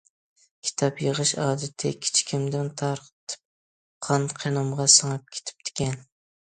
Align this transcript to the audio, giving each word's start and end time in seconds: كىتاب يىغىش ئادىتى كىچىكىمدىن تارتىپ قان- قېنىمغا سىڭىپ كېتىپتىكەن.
كىتاب 0.69 1.01
يىغىش 1.07 1.33
ئادىتى 1.43 1.91
كىچىكىمدىن 2.07 2.73
تارتىپ 2.83 4.09
قان- 4.09 4.29
قېنىمغا 4.43 4.93
سىڭىپ 4.99 5.35
كېتىپتىكەن. 5.39 6.01